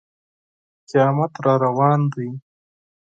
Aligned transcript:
قیامت 0.89 1.33
را 1.43 1.53
روان 1.63 2.01
دی. 2.13 2.27